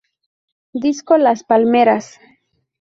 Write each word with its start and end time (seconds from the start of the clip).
Disco 0.73 1.19
las 1.19 1.43
Palmeras! 1.43 2.19